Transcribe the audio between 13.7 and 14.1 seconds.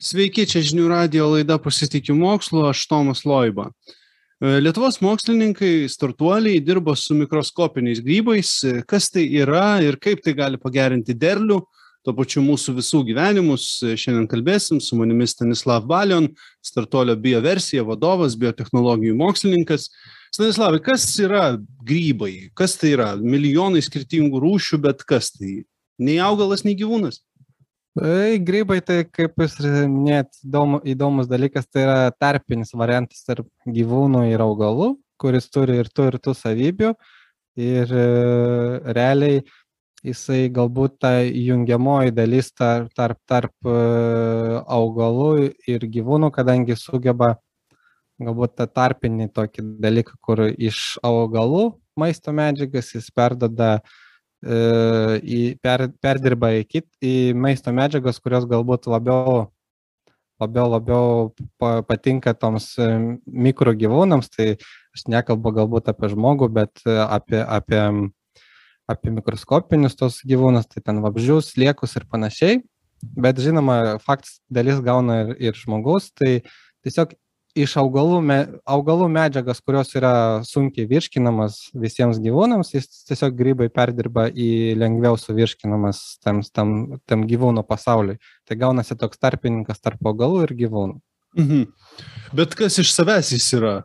E,